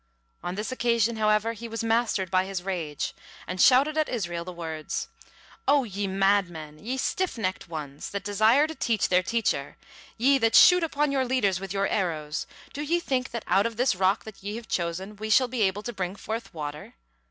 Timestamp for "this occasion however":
0.55-1.53